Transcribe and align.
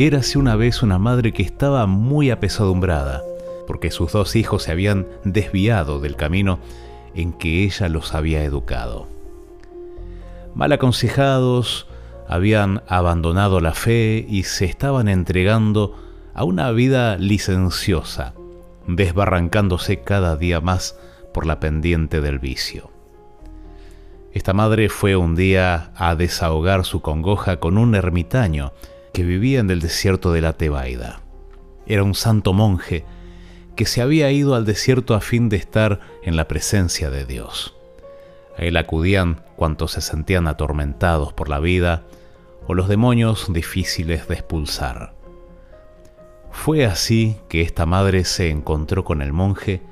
Érase 0.00 0.38
una 0.38 0.56
vez 0.56 0.82
una 0.82 0.98
madre 0.98 1.34
que 1.34 1.42
estaba 1.42 1.84
muy 1.84 2.30
apesadumbrada, 2.30 3.22
porque 3.66 3.90
sus 3.90 4.12
dos 4.12 4.34
hijos 4.34 4.62
se 4.62 4.70
habían 4.70 5.06
desviado 5.24 6.00
del 6.00 6.16
camino 6.16 6.58
en 7.14 7.34
que 7.34 7.64
ella 7.64 7.90
los 7.90 8.14
había 8.14 8.42
educado. 8.42 9.08
Mal 10.54 10.72
aconsejados, 10.72 11.86
habían 12.26 12.82
abandonado 12.88 13.60
la 13.60 13.74
fe 13.74 14.24
y 14.26 14.44
se 14.44 14.64
estaban 14.64 15.06
entregando 15.06 15.94
a 16.32 16.44
una 16.44 16.70
vida 16.70 17.18
licenciosa, 17.18 18.32
desbarrancándose 18.86 20.00
cada 20.00 20.34
día 20.38 20.62
más 20.62 20.98
por 21.34 21.44
la 21.44 21.60
pendiente 21.60 22.22
del 22.22 22.38
vicio. 22.38 22.90
Esta 24.32 24.54
madre 24.54 24.88
fue 24.88 25.14
un 25.16 25.36
día 25.36 25.92
a 25.94 26.14
desahogar 26.14 26.86
su 26.86 27.02
congoja 27.02 27.58
con 27.58 27.76
un 27.76 27.94
ermitaño 27.94 28.72
que 29.12 29.22
vivía 29.22 29.60
en 29.60 29.70
el 29.70 29.80
desierto 29.80 30.32
de 30.32 30.40
la 30.40 30.52
Tebaida. 30.54 31.20
Era 31.86 32.02
un 32.02 32.14
santo 32.14 32.52
monje 32.52 33.04
que 33.76 33.86
se 33.86 34.02
había 34.02 34.30
ido 34.30 34.54
al 34.54 34.64
desierto 34.64 35.14
a 35.14 35.20
fin 35.20 35.48
de 35.48 35.56
estar 35.56 36.00
en 36.22 36.36
la 36.36 36.48
presencia 36.48 37.10
de 37.10 37.24
Dios. 37.24 37.74
A 38.56 38.62
él 38.62 38.76
acudían 38.76 39.42
cuantos 39.56 39.92
se 39.92 40.00
sentían 40.00 40.46
atormentados 40.46 41.32
por 41.32 41.48
la 41.48 41.60
vida 41.60 42.04
o 42.66 42.74
los 42.74 42.88
demonios 42.88 43.52
difíciles 43.52 44.28
de 44.28 44.34
expulsar. 44.34 45.14
Fue 46.50 46.84
así 46.84 47.36
que 47.48 47.62
esta 47.62 47.86
madre 47.86 48.24
se 48.24 48.50
encontró 48.50 49.04
con 49.04 49.22
el 49.22 49.32
monje 49.32 49.82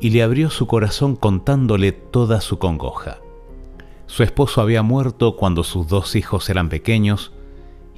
y 0.00 0.10
le 0.10 0.22
abrió 0.22 0.50
su 0.50 0.66
corazón 0.66 1.16
contándole 1.16 1.92
toda 1.92 2.40
su 2.40 2.58
congoja. 2.58 3.18
Su 4.06 4.22
esposo 4.22 4.60
había 4.60 4.82
muerto 4.82 5.36
cuando 5.36 5.64
sus 5.64 5.88
dos 5.88 6.16
hijos 6.16 6.48
eran 6.50 6.68
pequeños 6.68 7.32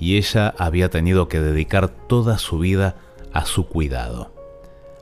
y 0.01 0.17
ella 0.17 0.55
había 0.59 0.91
tenido 0.91 1.29
que 1.29 1.41
dedicar 1.41 1.89
toda 1.89 2.39
su 2.39 2.59
vida 2.59 2.97
a 3.33 3.45
su 3.45 3.67
cuidado. 3.67 4.33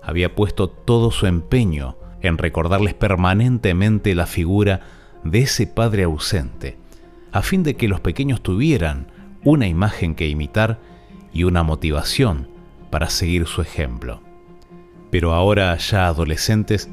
Había 0.02 0.34
puesto 0.34 0.68
todo 0.68 1.10
su 1.10 1.26
empeño 1.26 1.96
en 2.22 2.38
recordarles 2.38 2.94
permanentemente 2.94 4.14
la 4.14 4.26
figura 4.26 4.80
de 5.24 5.40
ese 5.40 5.66
padre 5.66 6.04
ausente, 6.04 6.78
a 7.32 7.42
fin 7.42 7.62
de 7.62 7.76
que 7.76 7.88
los 7.88 8.00
pequeños 8.00 8.42
tuvieran 8.42 9.08
una 9.44 9.66
imagen 9.66 10.14
que 10.14 10.28
imitar 10.28 10.80
y 11.32 11.44
una 11.44 11.62
motivación 11.62 12.48
para 12.90 13.10
seguir 13.10 13.46
su 13.46 13.60
ejemplo. 13.60 14.22
Pero 15.10 15.32
ahora 15.32 15.76
ya 15.76 16.06
adolescentes 16.06 16.88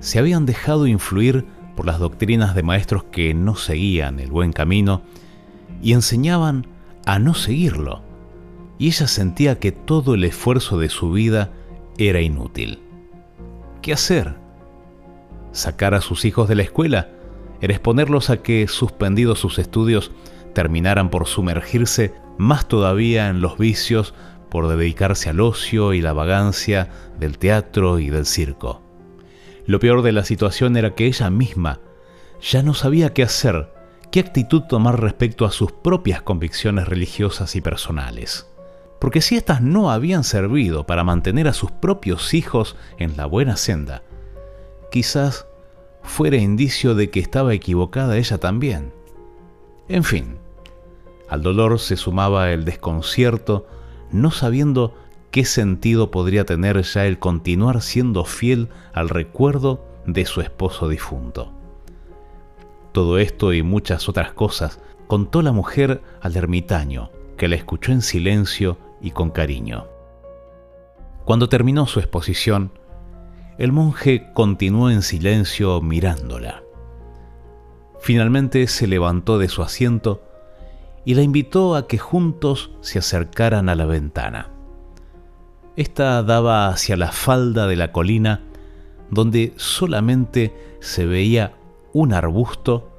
se 0.00 0.18
habían 0.18 0.46
dejado 0.46 0.86
influir 0.86 1.46
por 1.76 1.86
las 1.86 1.98
doctrinas 1.98 2.54
de 2.54 2.62
maestros 2.62 3.04
que 3.04 3.34
no 3.34 3.56
seguían 3.56 4.20
el 4.20 4.30
buen 4.30 4.52
camino 4.52 5.02
y 5.82 5.92
enseñaban 5.92 6.66
a 7.06 7.18
no 7.18 7.34
seguirlo, 7.34 8.02
y 8.78 8.88
ella 8.88 9.06
sentía 9.06 9.58
que 9.58 9.72
todo 9.72 10.14
el 10.14 10.24
esfuerzo 10.24 10.78
de 10.78 10.88
su 10.88 11.12
vida 11.12 11.52
era 11.98 12.20
inútil. 12.20 12.80
¿Qué 13.82 13.92
hacer? 13.92 14.34
¿Sacar 15.52 15.94
a 15.94 16.00
sus 16.00 16.24
hijos 16.24 16.48
de 16.48 16.56
la 16.56 16.62
escuela? 16.62 17.10
¿Era 17.60 17.74
exponerlos 17.74 18.30
a 18.30 18.42
que, 18.42 18.66
suspendidos 18.66 19.38
sus 19.38 19.58
estudios, 19.58 20.10
terminaran 20.54 21.10
por 21.10 21.26
sumergirse 21.26 22.14
más 22.38 22.66
todavía 22.66 23.28
en 23.28 23.40
los 23.40 23.58
vicios 23.58 24.14
por 24.50 24.68
dedicarse 24.68 25.30
al 25.30 25.40
ocio 25.40 25.92
y 25.94 26.00
la 26.00 26.12
vagancia 26.12 26.88
del 27.18 27.38
teatro 27.38 27.98
y 27.98 28.10
del 28.10 28.26
circo? 28.26 28.82
Lo 29.66 29.78
peor 29.78 30.02
de 30.02 30.12
la 30.12 30.24
situación 30.24 30.76
era 30.76 30.94
que 30.94 31.06
ella 31.06 31.30
misma 31.30 31.80
ya 32.40 32.62
no 32.62 32.74
sabía 32.74 33.14
qué 33.14 33.22
hacer, 33.22 33.72
qué 34.14 34.20
actitud 34.20 34.62
tomar 34.62 35.00
respecto 35.00 35.44
a 35.44 35.50
sus 35.50 35.72
propias 35.72 36.22
convicciones 36.22 36.86
religiosas 36.86 37.56
y 37.56 37.60
personales. 37.60 38.48
Porque 39.00 39.20
si 39.20 39.34
éstas 39.34 39.60
no 39.60 39.90
habían 39.90 40.22
servido 40.22 40.86
para 40.86 41.02
mantener 41.02 41.48
a 41.48 41.52
sus 41.52 41.72
propios 41.72 42.32
hijos 42.32 42.76
en 42.96 43.16
la 43.16 43.26
buena 43.26 43.56
senda, 43.56 44.04
quizás 44.92 45.48
fuera 46.04 46.36
indicio 46.36 46.94
de 46.94 47.10
que 47.10 47.18
estaba 47.18 47.54
equivocada 47.54 48.16
ella 48.16 48.38
también. 48.38 48.92
En 49.88 50.04
fin, 50.04 50.38
al 51.28 51.42
dolor 51.42 51.80
se 51.80 51.96
sumaba 51.96 52.52
el 52.52 52.64
desconcierto, 52.64 53.66
no 54.12 54.30
sabiendo 54.30 54.94
¿qué 55.32 55.44
sentido 55.44 56.12
podría 56.12 56.44
tener 56.44 56.80
ya 56.82 57.04
el 57.06 57.18
continuar 57.18 57.82
siendo 57.82 58.24
fiel 58.24 58.68
al 58.92 59.08
recuerdo 59.08 59.84
de 60.06 60.24
su 60.24 60.40
esposo 60.40 60.88
difunto? 60.88 61.63
Todo 62.94 63.18
esto 63.18 63.52
y 63.52 63.64
muchas 63.64 64.08
otras 64.08 64.32
cosas 64.34 64.78
contó 65.08 65.42
la 65.42 65.50
mujer 65.50 66.00
al 66.20 66.36
ermitaño, 66.36 67.10
que 67.36 67.48
la 67.48 67.56
escuchó 67.56 67.90
en 67.90 68.02
silencio 68.02 68.78
y 69.00 69.10
con 69.10 69.30
cariño. 69.30 69.88
Cuando 71.24 71.48
terminó 71.48 71.88
su 71.88 71.98
exposición, 71.98 72.70
el 73.58 73.72
monje 73.72 74.30
continuó 74.32 74.90
en 74.90 75.02
silencio 75.02 75.80
mirándola. 75.80 76.62
Finalmente 77.98 78.68
se 78.68 78.86
levantó 78.86 79.38
de 79.38 79.48
su 79.48 79.62
asiento 79.62 80.22
y 81.04 81.14
la 81.14 81.22
invitó 81.22 81.74
a 81.74 81.88
que 81.88 81.98
juntos 81.98 82.70
se 82.80 83.00
acercaran 83.00 83.68
a 83.68 83.74
la 83.74 83.86
ventana. 83.86 84.50
Esta 85.74 86.22
daba 86.22 86.68
hacia 86.68 86.96
la 86.96 87.10
falda 87.10 87.66
de 87.66 87.74
la 87.74 87.90
colina 87.90 88.42
donde 89.10 89.52
solamente 89.56 90.76
se 90.78 91.06
veía 91.06 91.56
un 91.94 92.12
arbusto 92.12 92.90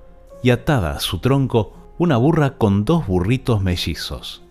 y 0.41 0.49
atada 0.49 0.93
a 0.93 0.99
su 0.99 1.19
tronco 1.19 1.73
una 1.99 2.17
burra 2.17 2.57
con 2.57 2.83
dos 2.83 3.05
burritos 3.05 3.61
mellizos. 3.61 4.41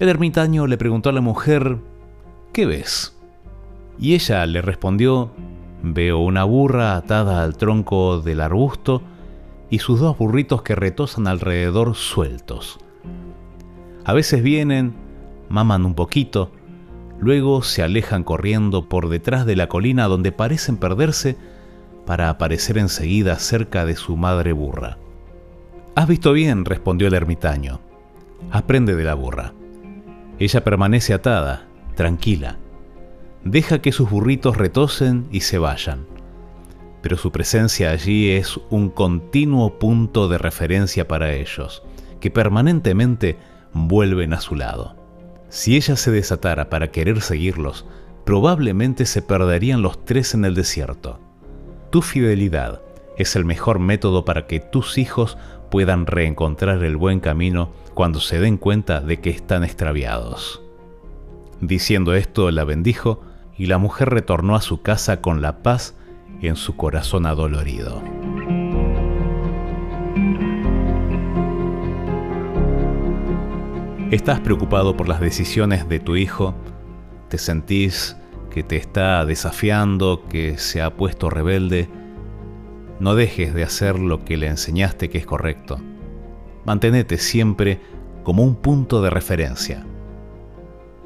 El 0.00 0.08
ermitaño 0.08 0.66
le 0.66 0.76
preguntó 0.76 1.10
a 1.10 1.12
la 1.12 1.20
mujer, 1.20 1.78
¿qué 2.52 2.66
ves? 2.66 3.16
Y 4.00 4.14
ella 4.14 4.44
le 4.46 4.60
respondió, 4.60 5.30
veo 5.84 6.18
una 6.18 6.42
burra 6.42 6.96
atada 6.96 7.44
al 7.44 7.56
tronco 7.56 8.20
del 8.20 8.40
arbusto 8.40 9.02
y 9.70 9.78
sus 9.78 10.00
dos 10.00 10.18
burritos 10.18 10.62
que 10.62 10.74
retosan 10.74 11.28
alrededor 11.28 11.94
sueltos. 11.94 12.80
A 14.04 14.12
veces 14.12 14.42
vienen, 14.42 14.94
maman 15.48 15.84
un 15.86 15.94
poquito, 15.94 16.50
Luego 17.20 17.62
se 17.62 17.82
alejan 17.82 18.22
corriendo 18.22 18.88
por 18.88 19.08
detrás 19.08 19.44
de 19.44 19.56
la 19.56 19.68
colina 19.68 20.06
donde 20.06 20.32
parecen 20.32 20.76
perderse 20.76 21.36
para 22.08 22.30
aparecer 22.30 22.78
enseguida 22.78 23.38
cerca 23.38 23.84
de 23.84 23.94
su 23.94 24.16
madre 24.16 24.54
burra. 24.54 24.96
Has 25.94 26.08
visto 26.08 26.32
bien, 26.32 26.64
respondió 26.64 27.06
el 27.06 27.12
ermitaño. 27.12 27.82
Aprende 28.50 28.96
de 28.96 29.04
la 29.04 29.12
burra. 29.12 29.52
Ella 30.38 30.64
permanece 30.64 31.12
atada, 31.12 31.66
tranquila. 31.96 32.56
Deja 33.44 33.82
que 33.82 33.92
sus 33.92 34.08
burritos 34.08 34.56
retosen 34.56 35.26
y 35.30 35.40
se 35.40 35.58
vayan. 35.58 36.06
Pero 37.02 37.18
su 37.18 37.30
presencia 37.30 37.90
allí 37.90 38.30
es 38.30 38.58
un 38.70 38.88
continuo 38.88 39.78
punto 39.78 40.28
de 40.28 40.38
referencia 40.38 41.06
para 41.06 41.34
ellos, 41.34 41.82
que 42.20 42.30
permanentemente 42.30 43.36
vuelven 43.74 44.32
a 44.32 44.40
su 44.40 44.54
lado. 44.54 44.96
Si 45.50 45.76
ella 45.76 45.94
se 45.94 46.10
desatara 46.10 46.70
para 46.70 46.90
querer 46.90 47.20
seguirlos, 47.20 47.84
probablemente 48.24 49.04
se 49.04 49.20
perderían 49.20 49.82
los 49.82 50.06
tres 50.06 50.32
en 50.32 50.46
el 50.46 50.54
desierto. 50.54 51.27
Tu 51.90 52.02
fidelidad 52.02 52.82
es 53.16 53.34
el 53.34 53.46
mejor 53.46 53.78
método 53.78 54.26
para 54.26 54.46
que 54.46 54.60
tus 54.60 54.98
hijos 54.98 55.38
puedan 55.70 56.04
reencontrar 56.06 56.84
el 56.84 56.98
buen 56.98 57.18
camino 57.18 57.72
cuando 57.94 58.20
se 58.20 58.38
den 58.38 58.58
cuenta 58.58 59.00
de 59.00 59.20
que 59.20 59.30
están 59.30 59.64
extraviados. 59.64 60.62
Diciendo 61.62 62.14
esto, 62.14 62.50
la 62.50 62.64
bendijo 62.64 63.22
y 63.56 63.66
la 63.66 63.78
mujer 63.78 64.10
retornó 64.10 64.54
a 64.54 64.60
su 64.60 64.82
casa 64.82 65.22
con 65.22 65.40
la 65.40 65.62
paz 65.62 65.94
en 66.42 66.56
su 66.56 66.76
corazón 66.76 67.24
adolorido. 67.24 68.02
¿Estás 74.10 74.40
preocupado 74.40 74.94
por 74.94 75.08
las 75.08 75.20
decisiones 75.20 75.88
de 75.88 76.00
tu 76.00 76.16
hijo? 76.16 76.54
¿Te 77.30 77.38
sentís 77.38 78.17
que 78.50 78.62
te 78.62 78.76
está 78.76 79.24
desafiando, 79.24 80.24
que 80.28 80.58
se 80.58 80.82
ha 80.82 80.94
puesto 80.96 81.30
rebelde? 81.30 81.88
No 83.00 83.14
dejes 83.14 83.54
de 83.54 83.62
hacer 83.62 83.98
lo 83.98 84.24
que 84.24 84.36
le 84.36 84.48
enseñaste 84.48 85.08
que 85.08 85.18
es 85.18 85.26
correcto. 85.26 85.80
Mantenete 86.64 87.18
siempre 87.18 87.80
como 88.24 88.42
un 88.42 88.56
punto 88.56 89.00
de 89.00 89.10
referencia. 89.10 89.86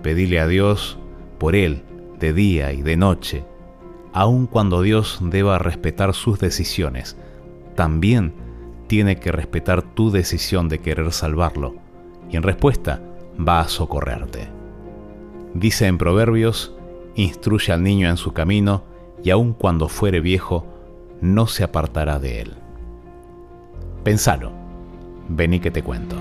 Pedile 0.03 0.41
a 0.41 0.47
Dios 0.47 0.99
por 1.39 1.55
él 1.55 1.83
de 2.19 2.33
día 2.33 2.73
y 2.73 2.83
de 2.83 2.97
noche, 2.97 3.45
aun 4.13 4.47
cuando 4.47 4.83
Dios 4.83 5.19
deba 5.23 5.59
respetar 5.59 6.15
sus 6.15 6.39
decisiones. 6.39 7.17
También 7.75 8.35
tiene 8.87 9.17
que 9.17 9.33
respetar 9.33 9.83
tu 9.83 10.11
decisión 10.11 10.69
de 10.69 10.79
querer 10.79 11.13
salvarlo 11.13 11.77
y 12.31 12.37
en 12.37 12.43
respuesta 12.43 13.01
va 13.39 13.61
a 13.61 13.69
socorrerte. 13.69 14.49
Dice 15.55 15.87
en 15.87 15.99
Proverbios, 15.99 16.75
instruye 17.15 17.73
al 17.73 17.83
niño 17.83 18.09
en 18.09 18.17
su 18.17 18.33
camino 18.33 18.85
y 19.23 19.31
aun 19.31 19.53
cuando 19.53 19.89
fuere 19.89 20.21
viejo, 20.21 20.67
no 21.21 21.47
se 21.47 21.65
apartará 21.65 22.19
de 22.19 22.41
él. 22.41 22.55
Pensalo, 24.03 24.53
vení 25.29 25.61
que 25.61 25.71
te 25.71 25.83
cuento. 25.83 26.17